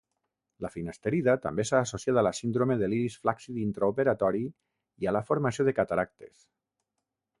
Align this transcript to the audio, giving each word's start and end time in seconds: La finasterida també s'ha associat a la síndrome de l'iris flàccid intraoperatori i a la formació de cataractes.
La 0.65 0.69
finasterida 0.75 1.35
també 1.43 1.65
s'ha 1.69 1.81
associat 1.87 2.19
a 2.21 2.23
la 2.27 2.31
síndrome 2.37 2.77
de 2.79 2.89
l'iris 2.93 3.17
flàccid 3.27 3.61
intraoperatori 3.67 4.43
i 5.05 5.11
a 5.11 5.15
la 5.19 5.23
formació 5.29 5.67
de 5.69 5.75
cataractes. 5.83 6.41